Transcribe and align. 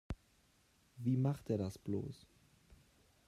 Wie 0.95 1.15
macht 1.15 1.51
er 1.51 1.59
das 1.59 1.77
bloß? 1.77 2.25